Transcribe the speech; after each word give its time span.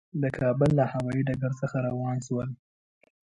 د 0.21 0.23
کابل 0.39 0.69
له 0.79 0.85
هوایي 0.93 1.21
ډګر 1.27 1.51
څخه 1.61 1.77
روان 1.87 2.17
شولو. 2.25 2.53